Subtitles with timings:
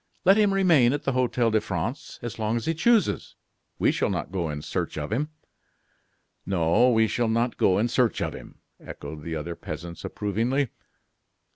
[0.25, 3.35] "Let him remain at the Hotel de France as long as he chooses;
[3.77, 5.29] we shall not go in search of him."
[6.43, 6.89] "No!
[6.89, 10.69] we shall not go in search of him," echoed the other peasants, approvingly.